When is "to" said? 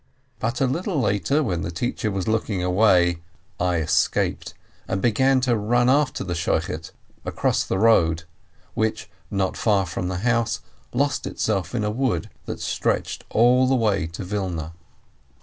5.41-5.55, 14.07-14.25